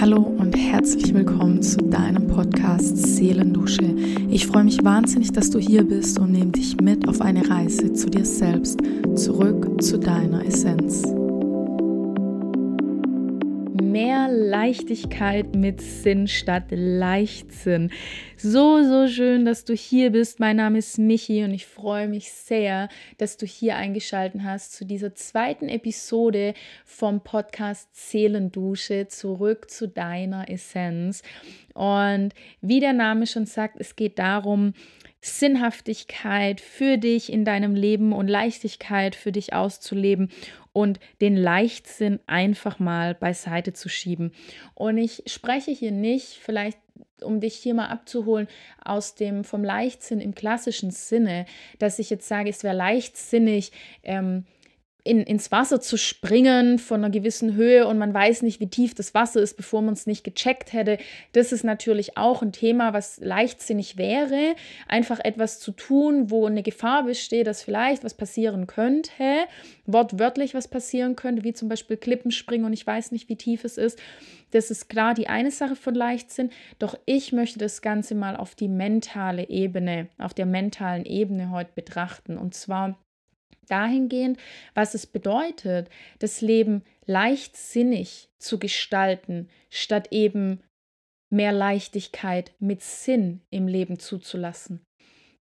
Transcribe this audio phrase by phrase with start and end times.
[0.00, 3.96] Hallo und herzlich willkommen zu deinem Podcast Seelendusche.
[4.30, 7.92] Ich freue mich wahnsinnig, dass du hier bist und nehme dich mit auf eine Reise
[7.92, 8.78] zu dir selbst,
[9.16, 11.02] zurück zu deiner Essenz
[13.98, 17.90] mehr Leichtigkeit mit Sinn statt Leichtsinn.
[18.36, 20.38] So, so schön, dass du hier bist.
[20.38, 24.84] Mein Name ist Michi und ich freue mich sehr, dass du hier eingeschaltet hast zu
[24.84, 26.54] dieser zweiten Episode
[26.84, 31.24] vom Podcast Seelendusche zurück zu deiner Essenz.
[31.74, 34.74] Und wie der Name schon sagt, es geht darum,
[35.20, 40.30] Sinnhaftigkeit für dich in deinem Leben und Leichtigkeit für dich auszuleben
[40.72, 44.32] und den Leichtsinn einfach mal beiseite zu schieben.
[44.74, 46.78] Und ich spreche hier nicht, vielleicht
[47.20, 48.46] um dich hier mal abzuholen,
[48.84, 51.46] aus dem vom Leichtsinn im klassischen Sinne,
[51.78, 53.72] dass ich jetzt sage, es wäre leichtsinnig,
[54.04, 54.44] ähm,
[55.08, 58.94] in, ins Wasser zu springen von einer gewissen Höhe und man weiß nicht, wie tief
[58.94, 60.98] das Wasser ist, bevor man es nicht gecheckt hätte.
[61.32, 64.54] Das ist natürlich auch ein Thema, was leichtsinnig wäre,
[64.86, 69.46] einfach etwas zu tun, wo eine Gefahr besteht, dass vielleicht was passieren könnte,
[69.86, 73.78] wortwörtlich was passieren könnte, wie zum Beispiel Klippenspringen und ich weiß nicht, wie tief es
[73.78, 73.98] ist.
[74.50, 78.54] Das ist klar die eine Sache von Leichtsinn, doch ich möchte das Ganze mal auf
[78.54, 82.98] die mentale Ebene, auf der mentalen Ebene heute betrachten und zwar
[83.68, 84.38] dahingehend,
[84.74, 85.88] was es bedeutet,
[86.18, 90.60] das Leben leichtsinnig zu gestalten, statt eben
[91.30, 94.84] mehr Leichtigkeit mit Sinn im Leben zuzulassen.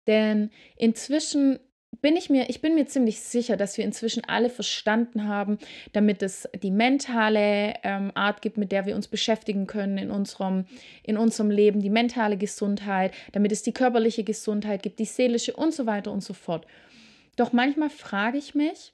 [0.05, 1.59] Denn inzwischen
[2.01, 5.57] bin ich mir, ich bin mir ziemlich sicher, dass wir inzwischen alle verstanden haben,
[5.93, 10.65] damit es die mentale ähm, Art gibt, mit der wir uns beschäftigen können in unserem,
[11.03, 15.73] in unserem Leben, die mentale Gesundheit, damit es die körperliche Gesundheit gibt, die seelische und
[15.73, 16.67] so weiter und so fort.
[17.37, 18.93] Doch manchmal frage ich mich,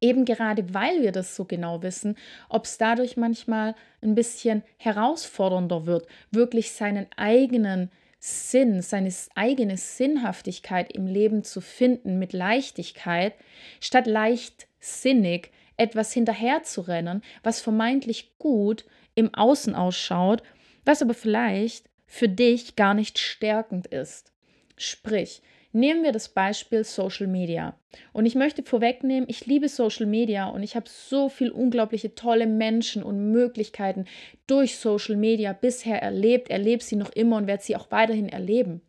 [0.00, 2.16] eben gerade weil wir das so genau wissen,
[2.48, 10.90] ob es dadurch manchmal ein bisschen herausfordernder wird, wirklich seinen eigenen Sinn, seine eigene Sinnhaftigkeit
[10.92, 13.34] im Leben zu finden mit Leichtigkeit,
[13.80, 20.42] statt leichtsinnig etwas hinterherzurennen, was vermeintlich gut im Außen ausschaut,
[20.84, 24.32] was aber vielleicht für dich gar nicht stärkend ist.
[24.78, 25.42] Sprich,
[25.76, 27.78] Nehmen wir das Beispiel Social Media.
[28.14, 32.46] Und ich möchte vorwegnehmen, ich liebe Social Media und ich habe so viele unglaubliche tolle
[32.46, 34.06] Menschen und Möglichkeiten
[34.46, 38.80] durch Social Media bisher erlebt, erlebe sie noch immer und werde sie auch weiterhin erleben.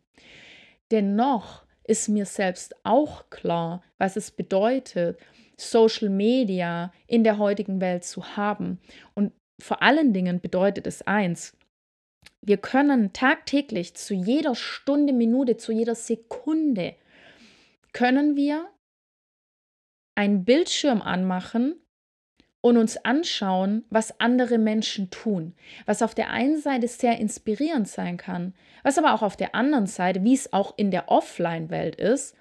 [0.90, 5.18] Dennoch ist mir selbst auch klar, was es bedeutet,
[5.58, 8.80] Social Media in der heutigen Welt zu haben.
[9.12, 11.54] Und vor allen Dingen bedeutet es eins,
[12.48, 16.94] wir können tagtäglich zu jeder Stunde, Minute, zu jeder Sekunde,
[17.92, 18.68] können wir
[20.14, 21.76] einen Bildschirm anmachen
[22.60, 25.54] und uns anschauen, was andere Menschen tun.
[25.86, 29.86] Was auf der einen Seite sehr inspirierend sein kann, was aber auch auf der anderen
[29.86, 32.34] Seite, wie es auch in der Offline-Welt ist,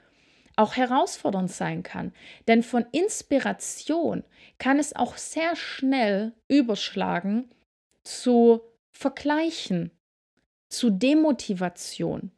[0.56, 2.14] auch herausfordernd sein kann.
[2.48, 4.24] Denn von Inspiration
[4.58, 7.50] kann es auch sehr schnell überschlagen
[8.04, 9.92] zu Vergleichen,
[10.70, 12.32] zu Demotivation.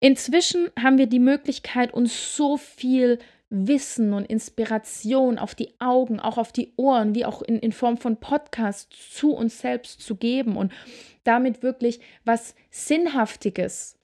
[0.00, 3.18] Inzwischen haben wir die Möglichkeit, uns so viel
[3.48, 7.96] Wissen und Inspiration auf die Augen, auch auf die Ohren, wie auch in, in Form
[7.96, 10.72] von Podcasts zu uns selbst zu geben und
[11.24, 13.98] damit wirklich was Sinnhaftiges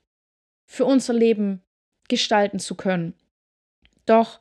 [0.67, 1.61] für unser Leben
[2.09, 3.15] gestalten zu können.
[4.06, 4.41] Doch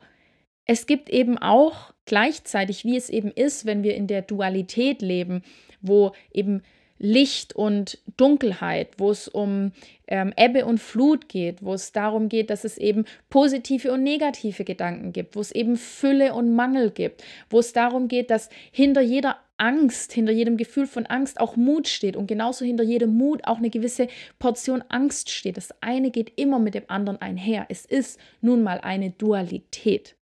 [0.64, 5.42] es gibt eben auch gleichzeitig, wie es eben ist, wenn wir in der Dualität leben,
[5.80, 6.62] wo eben
[7.02, 9.72] Licht und Dunkelheit, wo es um
[10.06, 14.62] ähm, Ebbe und Flut geht, wo es darum geht, dass es eben positive und negative
[14.62, 19.00] Gedanken gibt, wo es eben Fülle und Mangel gibt, wo es darum geht, dass hinter
[19.00, 23.42] jeder Angst, hinter jedem Gefühl von Angst auch Mut steht und genauso hinter jedem Mut
[23.44, 24.06] auch eine gewisse
[24.38, 25.56] Portion Angst steht.
[25.56, 27.66] Das eine geht immer mit dem anderen einher.
[27.68, 30.14] Es ist nun mal eine Dualität,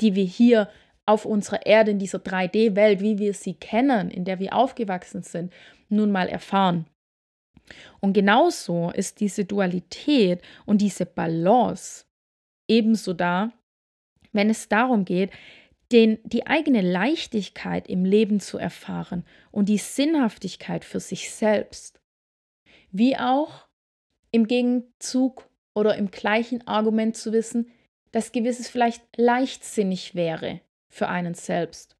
[0.00, 0.68] die wir hier
[1.06, 5.52] auf unserer Erde, in dieser 3D-Welt, wie wir sie kennen, in der wir aufgewachsen sind,
[5.88, 6.86] nun mal erfahren.
[8.00, 12.04] Und genauso ist diese Dualität und diese Balance
[12.68, 13.52] ebenso da,
[14.32, 15.30] wenn es darum geht,
[15.92, 22.00] den, die eigene Leichtigkeit im Leben zu erfahren und die Sinnhaftigkeit für sich selbst,
[22.90, 23.68] wie auch
[24.30, 27.70] im Gegenzug oder im gleichen Argument zu wissen,
[28.12, 30.60] dass gewisses vielleicht leichtsinnig wäre
[30.94, 31.96] für einen selbst.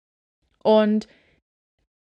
[0.62, 1.08] Und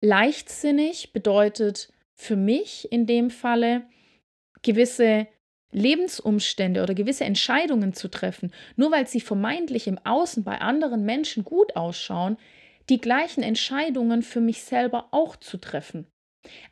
[0.01, 3.87] leichtsinnig bedeutet für mich in dem Falle
[4.61, 5.27] gewisse
[5.71, 11.43] Lebensumstände oder gewisse Entscheidungen zu treffen, nur weil sie vermeintlich im Außen bei anderen Menschen
[11.43, 12.37] gut ausschauen,
[12.89, 16.05] die gleichen Entscheidungen für mich selber auch zu treffen.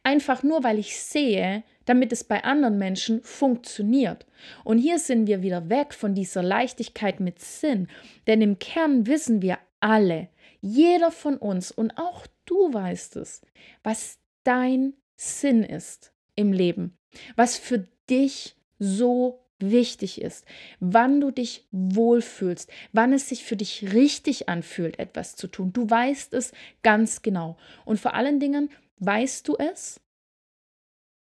[0.04, 4.28] Einfach nur, weil ich sehe, damit es bei anderen Menschen funktioniert.
[4.64, 7.88] Und hier sind wir wieder weg von dieser Leichtigkeit mit Sinn,
[8.28, 10.30] denn im Kern wissen wir alle,
[10.62, 13.42] jeder von uns und auch du weißt es,
[13.84, 16.98] was dein Sinn ist im Leben,
[17.36, 20.46] was für dich so wichtig ist,
[20.80, 25.72] wann du dich wohlfühlst, wann es sich für dich richtig anfühlt, etwas zu tun.
[25.72, 26.52] Du weißt es
[26.82, 27.58] ganz genau.
[27.86, 30.00] Und vor allen Dingen weißt du es,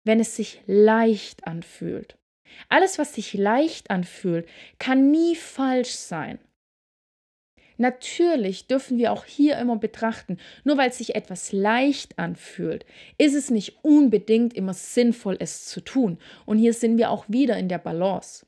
[0.05, 2.19] wenn es sich leicht anfühlt.
[2.69, 4.49] Alles, was sich leicht anfühlt,
[4.79, 6.39] kann nie falsch sein.
[7.79, 12.85] Natürlich dürfen wir auch hier immer betrachten, nur weil sich etwas leicht anfühlt,
[13.19, 16.19] ist es nicht unbedingt immer sinnvoll, es zu tun.
[16.45, 18.47] Und hier sind wir auch wieder in der Balance.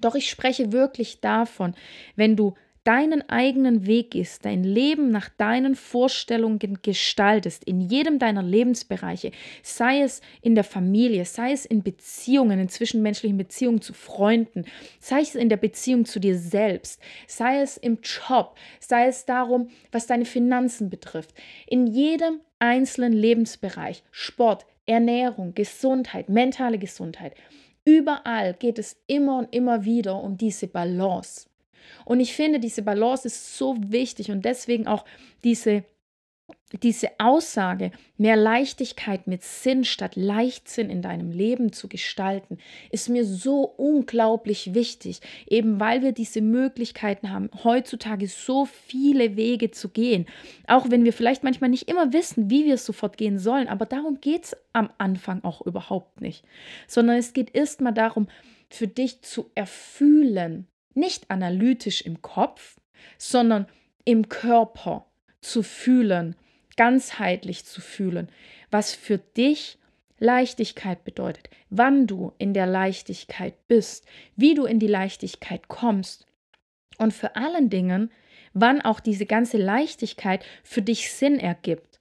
[0.00, 1.74] Doch ich spreche wirklich davon,
[2.16, 8.42] wenn du deinen eigenen Weg gehst, dein Leben nach deinen Vorstellungen gestaltest, in jedem deiner
[8.42, 9.32] Lebensbereiche,
[9.62, 14.66] sei es in der Familie, sei es in Beziehungen, in zwischenmenschlichen Beziehungen zu Freunden,
[15.00, 19.68] sei es in der Beziehung zu dir selbst, sei es im Job, sei es darum,
[19.90, 21.34] was deine Finanzen betrifft,
[21.66, 27.34] in jedem einzelnen Lebensbereich, Sport, Ernährung, Gesundheit, mentale Gesundheit,
[27.86, 31.46] überall geht es immer und immer wieder um diese Balance.
[32.04, 35.04] Und ich finde, diese Balance ist so wichtig und deswegen auch
[35.42, 35.84] diese,
[36.82, 42.58] diese Aussage, mehr Leichtigkeit mit Sinn statt Leichtsinn in deinem Leben zu gestalten,
[42.90, 49.70] ist mir so unglaublich wichtig, eben weil wir diese Möglichkeiten haben, heutzutage so viele Wege
[49.70, 50.26] zu gehen,
[50.66, 53.86] auch wenn wir vielleicht manchmal nicht immer wissen, wie wir es sofort gehen sollen, aber
[53.86, 56.44] darum geht es am Anfang auch überhaupt nicht,
[56.86, 58.28] sondern es geht erstmal darum,
[58.68, 62.76] für dich zu erfühlen, nicht analytisch im Kopf,
[63.18, 63.66] sondern
[64.04, 65.06] im Körper
[65.40, 66.36] zu fühlen,
[66.76, 68.28] ganzheitlich zu fühlen,
[68.70, 69.78] was für dich
[70.18, 74.06] Leichtigkeit bedeutet, wann du in der Leichtigkeit bist,
[74.36, 76.26] wie du in die Leichtigkeit kommst
[76.98, 78.10] und vor allen Dingen,
[78.52, 81.93] wann auch diese ganze Leichtigkeit für dich Sinn ergibt.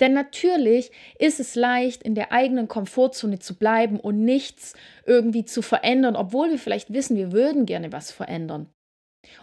[0.00, 4.74] Denn natürlich ist es leicht, in der eigenen Komfortzone zu bleiben und nichts
[5.06, 8.72] irgendwie zu verändern, obwohl wir vielleicht wissen, wir würden gerne was verändern.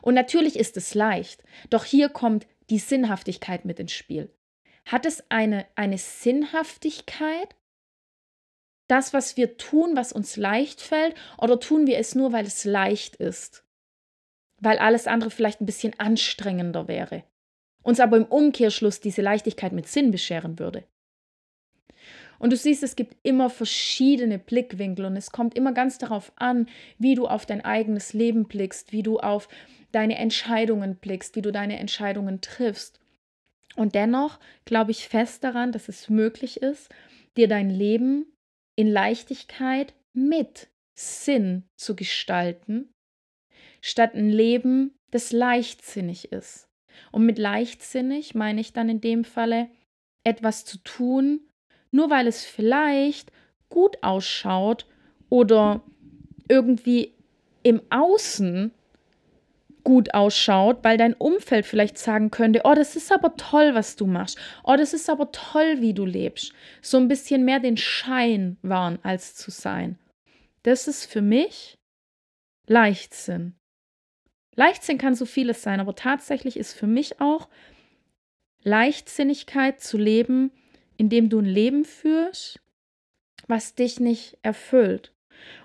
[0.01, 4.31] Und natürlich ist es leicht, doch hier kommt die Sinnhaftigkeit mit ins Spiel.
[4.85, 7.56] Hat es eine, eine Sinnhaftigkeit,
[8.88, 12.65] das, was wir tun, was uns leicht fällt, oder tun wir es nur, weil es
[12.65, 13.63] leicht ist?
[14.59, 17.24] Weil alles andere vielleicht ein bisschen anstrengender wäre
[17.83, 20.83] uns aber im Umkehrschluss diese Leichtigkeit mit Sinn bescheren würde.
[22.42, 26.68] Und du siehst, es gibt immer verschiedene Blickwinkel und es kommt immer ganz darauf an,
[26.98, 29.48] wie du auf dein eigenes Leben blickst, wie du auf
[29.92, 33.00] deine Entscheidungen blickst, wie du deine Entscheidungen triffst.
[33.75, 36.89] Und dennoch glaube ich fest daran, dass es möglich ist,
[37.38, 38.25] dir dein Leben
[38.75, 42.92] in Leichtigkeit mit Sinn zu gestalten,
[43.81, 46.70] statt ein Leben, das leichtsinnig ist.
[47.11, 49.69] Und mit leichtsinnig meine ich dann in dem Falle
[50.23, 51.41] etwas zu tun,
[51.91, 53.31] nur weil es vielleicht
[53.69, 54.85] gut ausschaut
[55.29, 55.81] oder
[56.47, 57.13] irgendwie
[57.63, 58.71] im Außen
[59.83, 64.05] gut ausschaut, weil dein Umfeld vielleicht sagen könnte, oh, das ist aber toll, was du
[64.05, 64.38] machst.
[64.63, 66.53] Oh, das ist aber toll, wie du lebst.
[66.81, 69.98] So ein bisschen mehr den Schein wahren als zu sein.
[70.63, 71.77] Das ist für mich
[72.67, 73.55] Leichtsinn.
[74.55, 77.48] Leichtsinn kann so vieles sein, aber tatsächlich ist für mich auch
[78.63, 80.51] Leichtsinnigkeit zu leben,
[80.98, 82.60] indem du ein Leben führst,
[83.48, 85.13] was dich nicht erfüllt.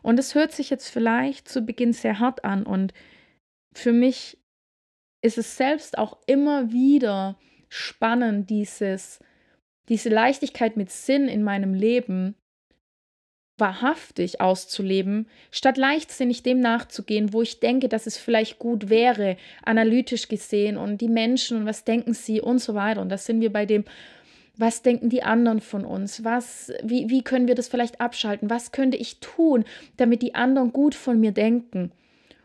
[0.03, 2.95] Und es hört sich jetzt vielleicht zu Beginn sehr hart an und
[3.75, 4.39] für mich
[5.21, 7.39] ist es selbst auch immer wieder
[7.69, 9.19] spannend, dieses,
[9.89, 12.37] diese Leichtigkeit mit Sinn in meinem Leben
[13.59, 20.29] wahrhaftig auszuleben, statt leichtsinnig dem nachzugehen, wo ich denke, dass es vielleicht gut wäre, analytisch
[20.29, 23.01] gesehen und die Menschen und was denken sie und so weiter.
[23.01, 23.85] Und das sind wir bei dem,
[24.59, 26.25] was denken die anderen von uns?
[26.25, 28.51] Was, wie, wie können wir das vielleicht abschalten?
[28.51, 29.65] Was könnte ich tun,
[29.97, 31.93] damit die anderen gut von mir denken?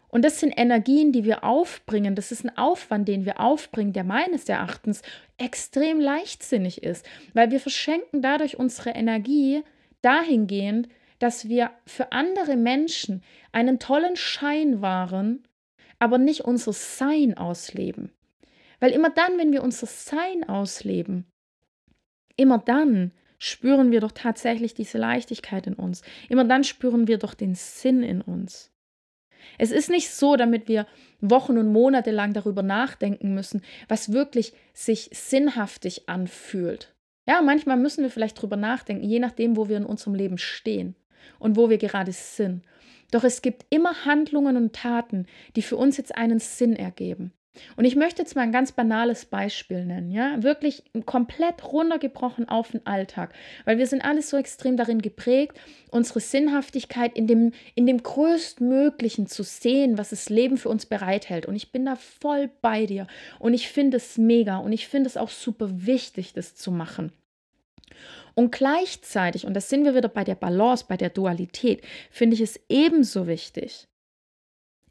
[0.09, 2.15] Und das sind Energien, die wir aufbringen.
[2.15, 5.01] Das ist ein Aufwand, den wir aufbringen, der meines Erachtens
[5.37, 9.63] extrem leichtsinnig ist, weil wir verschenken dadurch unsere Energie
[10.01, 10.89] dahingehend,
[11.21, 15.47] dass wir für andere Menschen einen tollen Schein wahren,
[15.99, 18.11] aber nicht unser Sein ausleben.
[18.79, 21.27] Weil immer dann, wenn wir unser Sein ausleben,
[22.37, 26.01] immer dann spüren wir doch tatsächlich diese Leichtigkeit in uns.
[26.27, 28.71] Immer dann spüren wir doch den Sinn in uns.
[29.59, 30.87] Es ist nicht so, damit wir
[31.19, 36.95] Wochen und Monate lang darüber nachdenken müssen, was wirklich sich sinnhaftig anfühlt.
[37.27, 40.95] Ja, manchmal müssen wir vielleicht drüber nachdenken, je nachdem, wo wir in unserem Leben stehen
[41.39, 42.63] und wo wir gerade sind.
[43.11, 47.33] Doch es gibt immer Handlungen und Taten, die für uns jetzt einen Sinn ergeben.
[47.75, 52.71] Und ich möchte jetzt mal ein ganz banales Beispiel nennen, ja, wirklich komplett runtergebrochen auf
[52.71, 53.33] den Alltag,
[53.65, 55.59] weil wir sind alles so extrem darin geprägt,
[55.89, 61.45] unsere Sinnhaftigkeit in dem, in dem größtmöglichen zu sehen, was das Leben für uns bereithält.
[61.45, 65.07] Und ich bin da voll bei dir und ich finde es mega und ich finde
[65.07, 67.11] es auch super wichtig, das zu machen.
[68.33, 72.41] Und gleichzeitig, und das sind wir wieder bei der Balance, bei der Dualität, finde ich
[72.41, 73.87] es ebenso wichtig,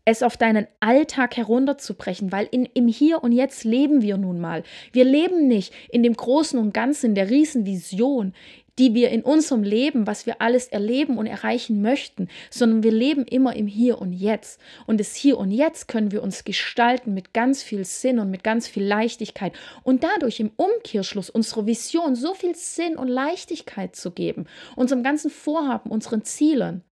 [0.05, 4.63] es auf deinen Alltag herunterzubrechen, weil in, im Hier und Jetzt leben wir nun mal.
[4.93, 8.35] Wir leben nicht in dem Großen und Ganzen, der Riesenvision,
[8.81, 13.27] die wir in unserem Leben, was wir alles erleben und erreichen möchten, sondern wir leben
[13.27, 14.59] immer im Hier und Jetzt.
[14.87, 18.43] Und das Hier und Jetzt können wir uns gestalten mit ganz viel Sinn und mit
[18.43, 24.13] ganz viel Leichtigkeit und dadurch im Umkehrschluss unserer Vision so viel Sinn und Leichtigkeit zu
[24.13, 24.47] geben,
[24.77, 26.83] unserem ganzen Vorhaben, unseren Zielen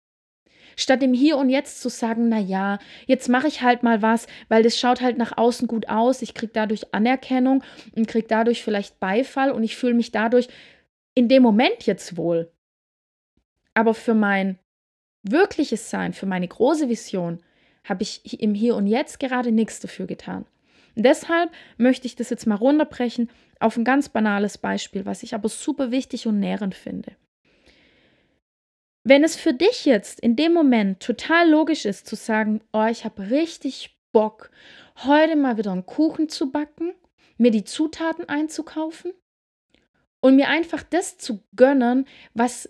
[0.75, 2.77] statt im Hier und Jetzt zu sagen, na ja,
[3.07, 6.35] jetzt mache ich halt mal was, weil das schaut halt nach außen gut aus, ich
[6.35, 7.63] kriege dadurch Anerkennung
[7.95, 10.49] und kriege dadurch vielleicht Beifall und ich fühle mich dadurch
[11.15, 12.51] in dem Moment jetzt wohl.
[13.73, 14.59] Aber für mein
[15.23, 17.43] wirkliches Sein, für meine große Vision,
[17.83, 20.45] habe ich im Hier und Jetzt gerade nichts dafür getan.
[20.95, 25.33] Und deshalb möchte ich das jetzt mal runterbrechen auf ein ganz banales Beispiel, was ich
[25.33, 27.15] aber super wichtig und nährend finde.
[29.03, 33.05] Wenn es für dich jetzt in dem Moment total logisch ist zu sagen, oh, ich
[33.05, 34.51] habe richtig Bock,
[35.03, 36.93] heute mal wieder einen Kuchen zu backen,
[37.37, 39.13] mir die Zutaten einzukaufen
[40.21, 42.69] und mir einfach das zu gönnen, was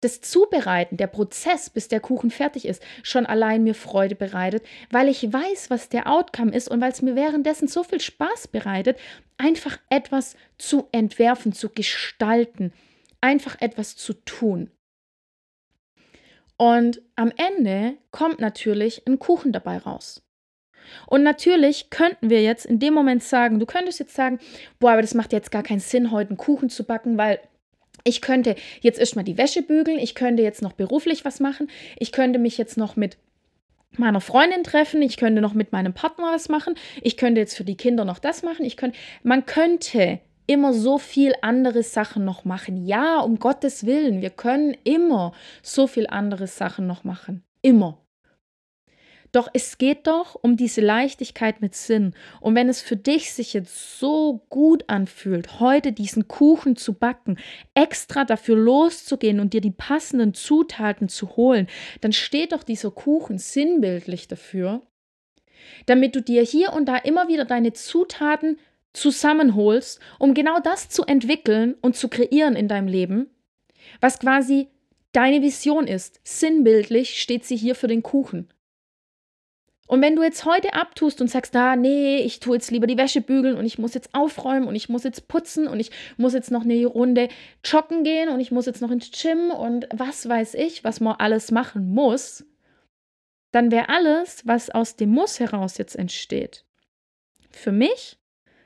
[0.00, 5.08] das Zubereiten, der Prozess, bis der Kuchen fertig ist, schon allein mir Freude bereitet, weil
[5.08, 8.98] ich weiß, was der Outcome ist und weil es mir währenddessen so viel Spaß bereitet,
[9.36, 12.72] einfach etwas zu entwerfen, zu gestalten,
[13.20, 14.70] einfach etwas zu tun.
[16.56, 20.22] Und am Ende kommt natürlich ein Kuchen dabei raus.
[21.06, 24.38] Und natürlich könnten wir jetzt in dem Moment sagen, du könntest jetzt sagen,
[24.78, 27.40] boah, aber das macht jetzt gar keinen Sinn, heute einen Kuchen zu backen, weil
[28.04, 31.68] ich könnte jetzt erstmal die Wäsche bügeln, ich könnte jetzt noch beruflich was machen,
[31.98, 33.18] ich könnte mich jetzt noch mit
[33.96, 37.64] meiner Freundin treffen, ich könnte noch mit meinem Partner was machen, ich könnte jetzt für
[37.64, 42.44] die Kinder noch das machen, ich könnte, man könnte immer so viel andere Sachen noch
[42.44, 42.84] machen.
[42.86, 45.32] Ja, um Gottes Willen, wir können immer
[45.62, 47.44] so viel andere Sachen noch machen.
[47.62, 47.98] Immer.
[49.32, 52.14] Doch es geht doch um diese Leichtigkeit mit Sinn.
[52.40, 57.38] Und wenn es für dich sich jetzt so gut anfühlt, heute diesen Kuchen zu backen,
[57.74, 61.68] extra dafür loszugehen und dir die passenden Zutaten zu holen,
[62.00, 64.82] dann steht doch dieser Kuchen sinnbildlich dafür,
[65.86, 68.58] damit du dir hier und da immer wieder deine Zutaten
[68.92, 73.30] zusammenholst, um genau das zu entwickeln und zu kreieren in deinem Leben,
[74.00, 74.68] was quasi
[75.12, 76.20] deine Vision ist.
[76.24, 78.48] Sinnbildlich steht sie hier für den Kuchen.
[79.90, 82.96] Und wenn du jetzt heute abtust und sagst, ah, nee, ich tue jetzt lieber die
[82.96, 86.32] Wäsche bügeln und ich muss jetzt aufräumen und ich muss jetzt putzen und ich muss
[86.32, 87.28] jetzt noch eine Runde
[87.64, 91.16] joggen gehen und ich muss jetzt noch ins Gym und was weiß ich, was man
[91.16, 92.46] alles machen muss,
[93.50, 96.64] dann wäre alles, was aus dem Muss heraus jetzt entsteht,
[97.50, 98.16] für mich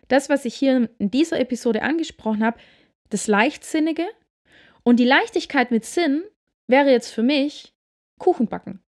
[0.08, 2.58] das, was ich hier in dieser Episode angesprochen habe,
[3.08, 4.06] das Leichtsinnige
[4.82, 6.22] und die Leichtigkeit mit Sinn
[6.68, 7.72] wäre jetzt für mich
[8.18, 8.83] Kuchenbacken.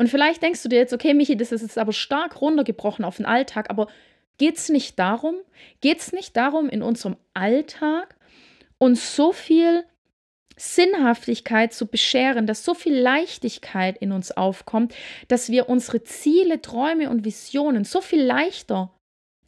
[0.00, 3.18] Und vielleicht denkst du dir jetzt, okay, Michi, das ist jetzt aber stark runtergebrochen auf
[3.18, 3.86] den Alltag, aber
[4.38, 5.34] geht es nicht darum,
[5.82, 8.16] geht es nicht darum, in unserem Alltag
[8.78, 9.84] uns so viel
[10.56, 14.94] Sinnhaftigkeit zu bescheren, dass so viel Leichtigkeit in uns aufkommt,
[15.28, 18.98] dass wir unsere Ziele, Träume und Visionen so viel leichter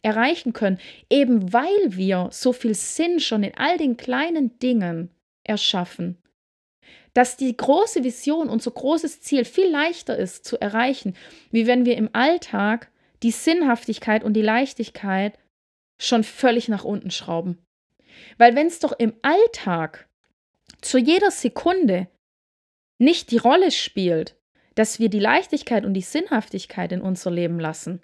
[0.03, 0.77] erreichen können,
[1.09, 5.09] eben weil wir so viel Sinn schon in all den kleinen Dingen
[5.43, 6.22] erschaffen.
[7.13, 11.15] Dass die große Vision, unser großes Ziel viel leichter ist zu erreichen,
[11.51, 12.89] wie wenn wir im Alltag
[13.21, 15.37] die Sinnhaftigkeit und die Leichtigkeit
[15.97, 17.57] schon völlig nach unten schrauben.
[18.37, 20.07] Weil wenn es doch im Alltag
[20.81, 22.07] zu jeder Sekunde
[22.97, 24.35] nicht die Rolle spielt,
[24.75, 28.01] dass wir die Leichtigkeit und die Sinnhaftigkeit in unser Leben lassen,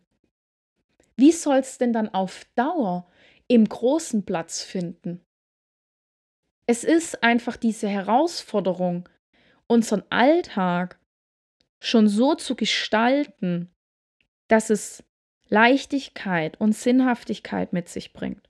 [1.17, 3.07] wie soll es denn dann auf Dauer
[3.47, 5.21] im großen Platz finden?
[6.69, 9.09] Es ist einfach diese Herausforderung,
[9.65, 10.99] unseren Alltag
[11.79, 13.71] schon so zu gestalten,
[14.49, 15.03] dass es
[15.47, 18.47] Leichtigkeit und Sinnhaftigkeit mit sich bringt.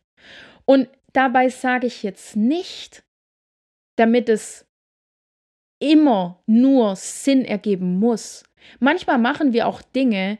[0.65, 3.05] Und dabei sage ich jetzt nicht,
[3.95, 4.65] damit es
[5.79, 8.43] immer nur Sinn ergeben muss.
[8.81, 10.39] Manchmal machen wir auch Dinge,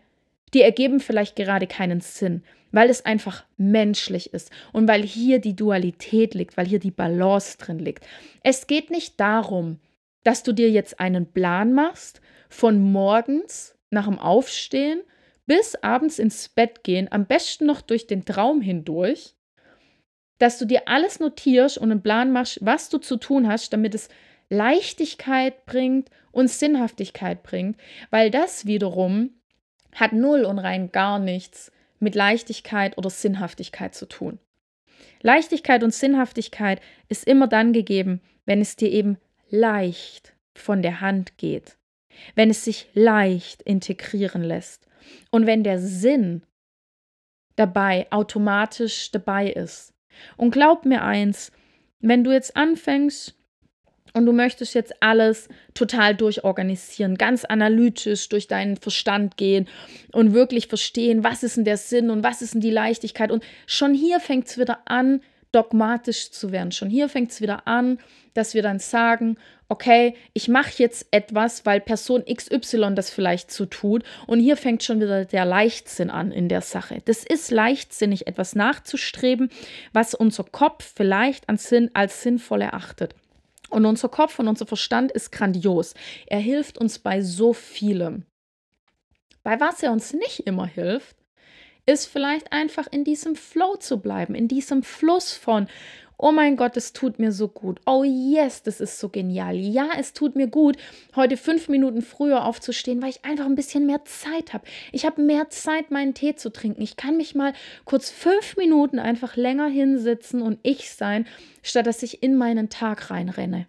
[0.54, 2.44] die ergeben vielleicht gerade keinen Sinn.
[2.72, 7.58] Weil es einfach menschlich ist und weil hier die Dualität liegt, weil hier die Balance
[7.58, 8.06] drin liegt.
[8.44, 9.80] Es geht nicht darum,
[10.24, 15.02] dass du dir jetzt einen Plan machst von morgens nach dem Aufstehen
[15.46, 19.36] bis abends ins Bett gehen, am besten noch durch den Traum hindurch,
[20.38, 23.96] dass du dir alles notierst und einen Plan machst, was du zu tun hast, damit
[23.96, 24.10] es
[24.50, 27.78] Leichtigkeit bringt und Sinnhaftigkeit bringt,
[28.10, 29.32] weil das wiederum
[29.94, 34.40] hat null und rein gar nichts mit Leichtigkeit oder Sinnhaftigkeit zu tun.
[35.22, 39.18] Leichtigkeit und Sinnhaftigkeit ist immer dann gegeben, wenn es dir eben
[39.50, 41.78] leicht von der Hand geht,
[42.36, 44.88] wenn es sich leicht integrieren lässt
[45.32, 46.44] und wenn der Sinn
[47.56, 49.94] dabei automatisch dabei ist.
[50.38, 51.52] Und glaub mir eins,
[52.00, 53.36] wenn du jetzt anfängst,
[54.14, 59.68] und du möchtest jetzt alles total durchorganisieren, ganz analytisch durch deinen Verstand gehen
[60.12, 63.32] und wirklich verstehen, was ist denn der Sinn und was ist denn die Leichtigkeit.
[63.32, 66.72] Und schon hier fängt es wieder an, dogmatisch zu werden.
[66.72, 68.00] Schon hier fängt es wieder an,
[68.34, 69.38] dass wir dann sagen,
[69.68, 74.04] okay, ich mache jetzt etwas, weil Person XY das vielleicht so tut.
[74.28, 77.02] Und hier fängt schon wieder der Leichtsinn an in der Sache.
[77.06, 79.50] Das ist leichtsinnig, etwas nachzustreben,
[79.94, 83.16] was unser Kopf vielleicht als sinnvoll erachtet.
[83.70, 85.94] Und unser Kopf und unser Verstand ist grandios.
[86.28, 88.26] Er hilft uns bei so vielem.
[89.44, 91.16] Bei was er uns nicht immer hilft,
[91.86, 95.68] ist vielleicht einfach in diesem Flow zu bleiben, in diesem Fluss von,
[96.22, 97.80] oh mein Gott, es tut mir so gut.
[97.86, 99.56] Oh yes, das ist so genial.
[99.56, 100.76] Ja, es tut mir gut,
[101.16, 104.66] heute fünf Minuten früher aufzustehen, weil ich einfach ein bisschen mehr Zeit habe.
[104.92, 106.82] Ich habe mehr Zeit, meinen Tee zu trinken.
[106.82, 107.54] Ich kann mich mal
[107.86, 111.26] kurz fünf Minuten einfach länger hinsitzen und ich sein,
[111.64, 113.66] statt dass ich in meinen Tag reinrenne.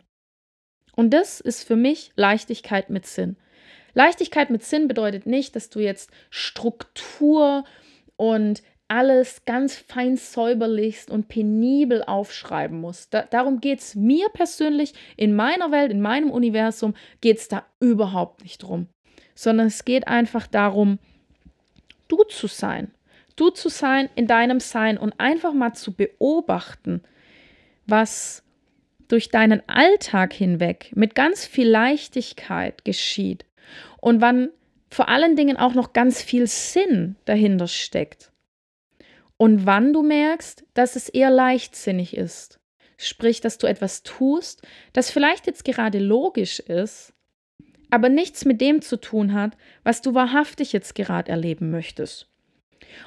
[0.96, 3.36] Und das ist für mich Leichtigkeit mit Sinn.
[3.94, 7.64] Leichtigkeit mit Sinn bedeutet nicht, dass du jetzt Struktur
[8.16, 13.08] und alles ganz fein säuberlichst und penibel aufschreiben muss.
[13.08, 17.64] Da, darum geht es mir persönlich in meiner Welt, in meinem Universum, geht es da
[17.78, 18.88] überhaupt nicht drum.
[19.36, 20.98] Sondern es geht einfach darum,
[22.08, 22.90] du zu sein.
[23.36, 27.02] Du zu sein in deinem Sein und einfach mal zu beobachten,
[27.86, 28.42] was
[29.06, 33.44] durch deinen Alltag hinweg mit ganz viel Leichtigkeit geschieht
[34.00, 34.50] und wann
[34.90, 38.29] vor allen Dingen auch noch ganz viel Sinn dahinter steckt
[39.40, 42.60] und wann du merkst, dass es eher leichtsinnig ist.
[42.98, 44.60] Sprich, dass du etwas tust,
[44.92, 47.14] das vielleicht jetzt gerade logisch ist,
[47.88, 52.29] aber nichts mit dem zu tun hat, was du wahrhaftig jetzt gerade erleben möchtest.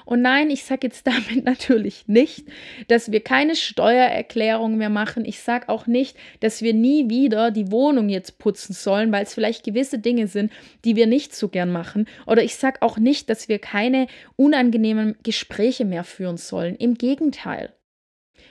[0.05, 2.47] Und nein, ich sage jetzt damit natürlich nicht,
[2.87, 5.25] dass wir keine Steuererklärung mehr machen.
[5.25, 9.33] Ich sage auch nicht, dass wir nie wieder die Wohnung jetzt putzen sollen, weil es
[9.33, 10.51] vielleicht gewisse Dinge sind,
[10.85, 12.07] die wir nicht so gern machen.
[12.27, 16.75] Oder ich sage auch nicht, dass wir keine unangenehmen Gespräche mehr führen sollen.
[16.75, 17.73] Im Gegenteil.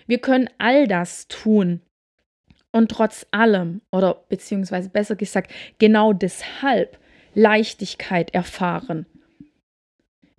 [0.06, 1.80] Wir können all das tun,
[2.72, 6.98] und trotz allem, oder beziehungsweise besser gesagt, genau deshalb
[7.34, 9.06] Leichtigkeit erfahren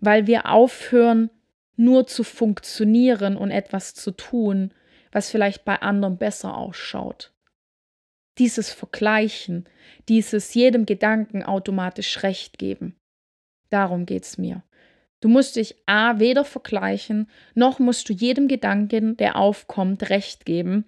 [0.04, 1.30] weil wir aufhören,
[1.76, 4.74] nur zu funktionieren und etwas zu tun,
[5.12, 7.32] was vielleicht bei anderen besser ausschaut.
[8.38, 9.66] Dieses Vergleichen,
[10.10, 12.96] dieses jedem Gedanken automatisch Recht geben.
[13.70, 14.64] Darum geht es mir.
[15.22, 20.86] Du musst dich A weder vergleichen, noch musst du jedem Gedanken, der aufkommt, Recht geben,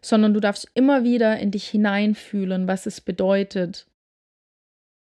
[0.00, 3.86] sondern du darfst immer wieder in dich hineinfühlen, was es bedeutet,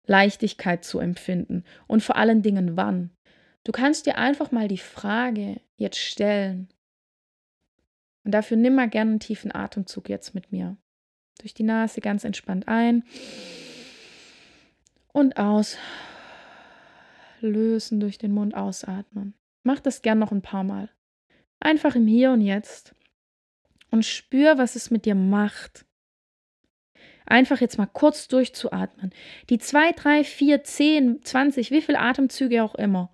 [0.06, 3.10] Leichtigkeit zu empfinden und vor allen Dingen wann.
[3.66, 6.68] Du kannst dir einfach mal die Frage jetzt stellen.
[8.22, 10.76] Und dafür nimm mal gerne einen tiefen Atemzug jetzt mit mir.
[11.40, 13.02] Durch die Nase ganz entspannt ein
[15.12, 15.78] und aus.
[17.40, 19.34] Lösen durch den Mund ausatmen.
[19.64, 20.88] Mach das gern noch ein paar Mal.
[21.58, 22.94] Einfach im Hier und Jetzt.
[23.90, 25.84] Und spür, was es mit dir macht.
[27.26, 29.12] Einfach jetzt mal kurz durchzuatmen.
[29.50, 33.10] Die zwei, drei, vier, zehn, zwanzig, wie viele Atemzüge auch immer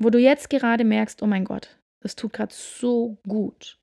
[0.00, 3.78] wo du jetzt gerade merkst, oh mein Gott, das tut gerade so gut.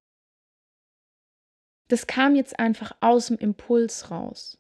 [1.89, 4.57] Das kam jetzt einfach aus dem Impuls raus.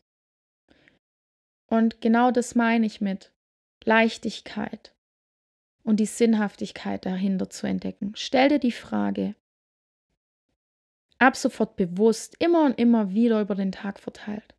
[1.65, 3.33] Und genau das meine ich mit
[3.83, 4.95] Leichtigkeit
[5.83, 8.13] und die Sinnhaftigkeit dahinter zu entdecken.
[8.15, 9.35] Stell dir die Frage,
[11.17, 14.55] ab sofort bewusst, immer und immer wieder über den Tag verteilt.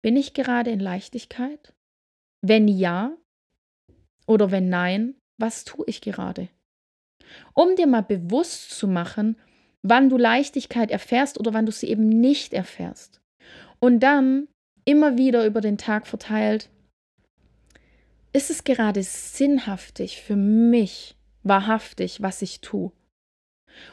[0.00, 1.74] Bin ich gerade in Leichtigkeit?
[2.40, 3.16] Wenn ja
[4.26, 6.48] oder wenn nein, was tue ich gerade?
[7.54, 9.36] Um dir mal bewusst zu machen,
[9.82, 13.20] wann du Leichtigkeit erfährst oder wann du sie eben nicht erfährst.
[13.80, 14.48] Und dann
[14.84, 16.68] immer wieder über den Tag verteilt,
[18.32, 22.92] ist es gerade sinnhaftig für mich, wahrhaftig, was ich tue.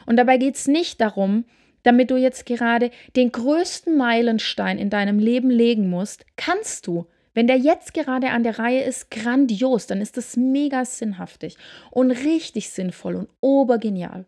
[0.06, 1.44] Und dabei geht es nicht darum,
[1.82, 7.06] damit du jetzt gerade den größten Meilenstein in deinem Leben legen musst, kannst du.
[7.32, 11.56] Wenn der jetzt gerade an der Reihe ist, grandios, dann ist das mega sinnhaftig
[11.90, 14.26] und richtig sinnvoll und obergenial.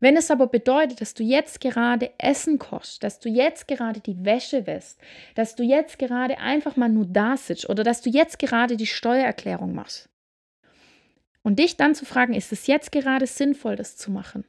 [0.00, 4.24] Wenn es aber bedeutet, dass du jetzt gerade Essen kochst, dass du jetzt gerade die
[4.24, 4.98] Wäsche wässt,
[5.36, 8.86] dass du jetzt gerade einfach mal nur da sitzt oder dass du jetzt gerade die
[8.86, 10.08] Steuererklärung machst
[11.42, 14.44] und dich dann zu fragen, ist es jetzt gerade sinnvoll, das zu machen?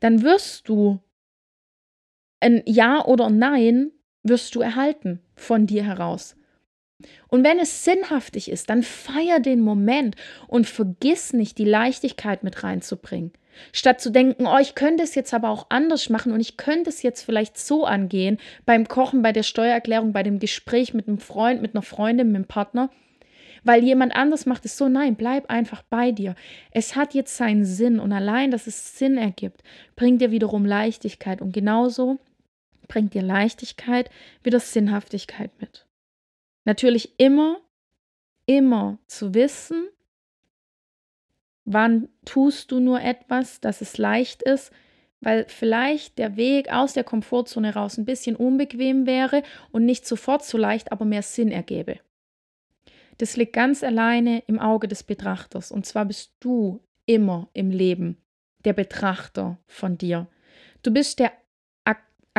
[0.00, 0.98] Dann wirst du
[2.40, 6.36] ein Ja oder ein Nein wirst du erhalten von dir heraus.
[7.28, 10.16] Und wenn es sinnhaftig ist, dann feier den Moment
[10.48, 13.32] und vergiss nicht, die Leichtigkeit mit reinzubringen.
[13.72, 16.90] Statt zu denken, oh, ich könnte es jetzt aber auch anders machen und ich könnte
[16.90, 21.18] es jetzt vielleicht so angehen, beim Kochen, bei der Steuererklärung, bei dem Gespräch mit einem
[21.18, 22.90] Freund, mit einer Freundin, mit einem Partner,
[23.64, 24.88] weil jemand anders macht es so.
[24.88, 26.34] Nein, bleib einfach bei dir.
[26.70, 29.62] Es hat jetzt seinen Sinn und allein, dass es Sinn ergibt,
[29.96, 32.18] bringt dir wiederum Leichtigkeit und genauso
[32.88, 34.10] bringt dir Leichtigkeit
[34.42, 35.86] wieder Sinnhaftigkeit mit.
[36.64, 37.60] Natürlich immer,
[38.46, 39.88] immer zu wissen,
[41.64, 44.72] wann tust du nur etwas, dass es leicht ist,
[45.20, 50.44] weil vielleicht der Weg aus der Komfortzone raus ein bisschen unbequem wäre und nicht sofort
[50.44, 51.98] so leicht, aber mehr Sinn ergebe.
[53.18, 58.16] Das liegt ganz alleine im Auge des Betrachters und zwar bist du immer im Leben
[58.64, 60.28] der Betrachter von dir.
[60.82, 61.32] Du bist der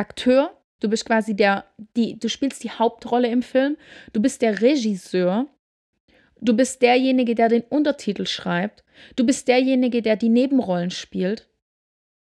[0.00, 3.76] Akteur Du bist quasi der, die, du spielst die Hauptrolle im Film.
[4.12, 5.46] Du bist der Regisseur.
[6.40, 8.82] Du bist derjenige, der den Untertitel schreibt.
[9.14, 11.48] Du bist derjenige, der die Nebenrollen spielt.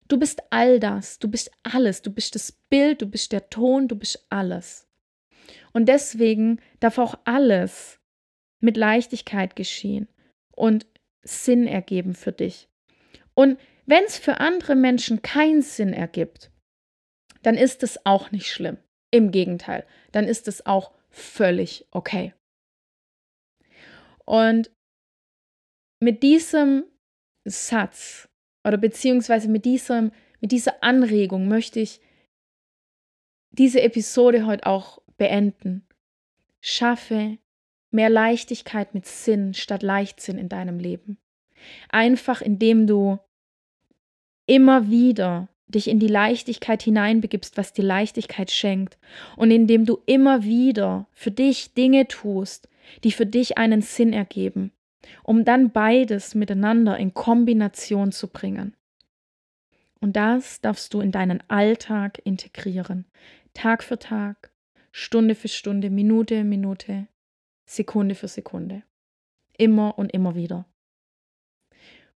[0.07, 1.17] Du bist all das.
[1.17, 2.03] Du bist alles.
[2.03, 3.01] Du bist das Bild.
[3.01, 3.87] Du bist der Ton.
[3.87, 4.87] Du bist alles.
[5.73, 7.99] Und deswegen darf auch alles
[8.59, 10.07] mit Leichtigkeit geschehen
[10.51, 10.85] und
[11.23, 12.69] Sinn ergeben für dich.
[13.33, 16.51] Und wenn es für andere Menschen keinen Sinn ergibt,
[17.43, 18.77] dann ist es auch nicht schlimm.
[19.11, 22.33] Im Gegenteil, dann ist es auch völlig okay.
[24.25, 24.71] Und
[25.99, 26.85] mit diesem
[27.45, 28.27] Satz
[28.63, 32.01] oder beziehungsweise mit, diesem, mit dieser Anregung möchte ich
[33.51, 35.87] diese Episode heute auch beenden.
[36.59, 37.37] Schaffe
[37.91, 41.19] mehr Leichtigkeit mit Sinn statt Leichtsinn in deinem Leben.
[41.89, 43.19] Einfach indem du
[44.45, 48.97] immer wieder dich in die Leichtigkeit hineinbegibst, was dir Leichtigkeit schenkt,
[49.37, 52.69] und indem du immer wieder für dich Dinge tust,
[53.03, 54.71] die für dich einen Sinn ergeben,
[55.23, 58.75] um dann beides miteinander in Kombination zu bringen.
[59.99, 63.05] Und das darfst du in deinen Alltag integrieren,
[63.53, 64.51] Tag für Tag,
[64.91, 67.07] Stunde für Stunde, Minute Minute,
[67.65, 68.83] Sekunde für Sekunde.
[69.57, 70.65] Immer und immer wieder.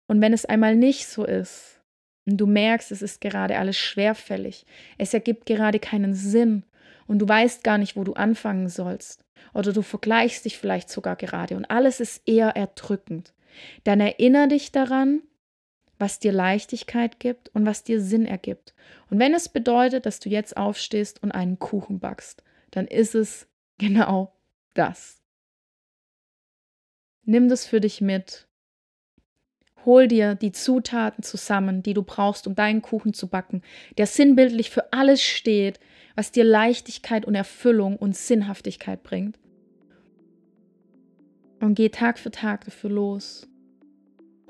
[0.08, 1.82] Und wenn es einmal nicht so ist,
[2.26, 4.66] und du merkst, es ist gerade alles schwerfällig,
[4.98, 6.64] es ergibt gerade keinen Sinn
[7.08, 9.24] und du weißt gar nicht, wo du anfangen sollst.
[9.54, 13.34] Oder du vergleichst dich vielleicht sogar gerade und alles ist eher erdrückend.
[13.84, 15.22] Dann erinnere dich daran,
[16.00, 18.74] was dir Leichtigkeit gibt und was dir Sinn ergibt.
[19.10, 23.48] Und wenn es bedeutet, dass du jetzt aufstehst und einen Kuchen backst, dann ist es
[23.78, 24.34] genau
[24.74, 25.22] das.
[27.26, 28.48] Nimm das für dich mit
[29.86, 33.62] Hol dir die Zutaten zusammen, die du brauchst, um deinen Kuchen zu backen,
[33.98, 35.80] der sinnbildlich für alles steht,
[36.15, 39.38] was dir Leichtigkeit und Erfüllung und Sinnhaftigkeit bringt.
[41.60, 43.48] Und geh Tag für Tag dafür los.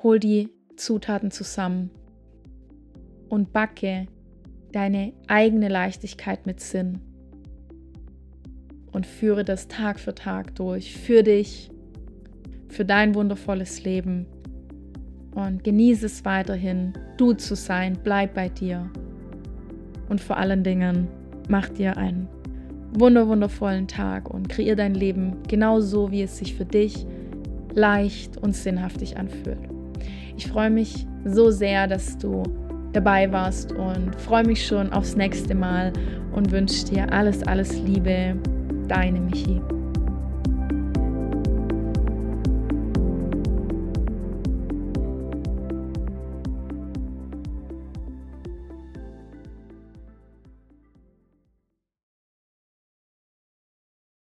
[0.02, 1.90] Hol die Zutaten zusammen
[3.28, 4.06] und backe
[4.72, 7.00] deine eigene Leichtigkeit mit Sinn.
[8.92, 11.70] Und führe das Tag für Tag durch, für dich,
[12.68, 14.26] für dein wundervolles Leben
[15.34, 18.90] und genieße es weiterhin, du zu sein, bleib bei dir.
[20.08, 21.08] Und vor allen Dingen,
[21.48, 22.28] mach dir einen
[22.92, 27.06] wunderwundervollen Tag und kreier dein Leben genau so, wie es sich für dich
[27.74, 29.58] leicht und sinnhaftig anfühlt.
[30.36, 32.42] Ich freue mich so sehr, dass du
[32.92, 35.92] dabei warst und freue mich schon aufs nächste Mal
[36.32, 38.36] und wünsche dir alles, alles Liebe.
[38.86, 39.60] Deine Michi.